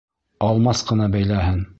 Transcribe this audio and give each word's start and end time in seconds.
Алмас 0.45 0.81
ҡына 0.91 1.09
бәйләһен! 1.17 1.65